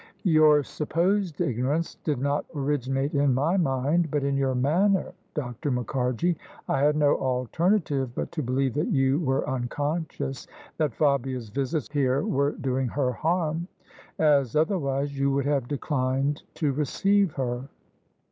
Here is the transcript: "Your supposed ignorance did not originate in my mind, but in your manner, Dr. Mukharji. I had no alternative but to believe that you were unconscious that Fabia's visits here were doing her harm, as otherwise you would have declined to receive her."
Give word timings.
"Your 0.41 0.63
supposed 0.63 1.41
ignorance 1.41 1.93
did 2.03 2.17
not 2.17 2.43
originate 2.55 3.13
in 3.13 3.35
my 3.35 3.55
mind, 3.55 4.09
but 4.09 4.23
in 4.23 4.35
your 4.35 4.55
manner, 4.55 5.11
Dr. 5.35 5.69
Mukharji. 5.69 6.37
I 6.67 6.79
had 6.79 6.95
no 6.95 7.17
alternative 7.19 8.09
but 8.15 8.31
to 8.31 8.41
believe 8.41 8.73
that 8.73 8.87
you 8.87 9.19
were 9.19 9.47
unconscious 9.47 10.47
that 10.77 10.95
Fabia's 10.95 11.49
visits 11.49 11.87
here 11.91 12.23
were 12.25 12.53
doing 12.53 12.87
her 12.87 13.11
harm, 13.11 13.67
as 14.17 14.55
otherwise 14.55 15.19
you 15.19 15.29
would 15.33 15.45
have 15.45 15.67
declined 15.67 16.41
to 16.55 16.71
receive 16.73 17.33
her." 17.33 17.69